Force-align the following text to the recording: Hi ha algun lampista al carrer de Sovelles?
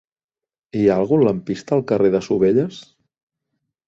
Hi 0.77 0.85
ha 0.87 0.95
algun 1.01 1.25
lampista 1.27 1.75
al 1.77 1.83
carrer 1.91 2.09
de 2.15 2.21
Sovelles? 2.29 2.81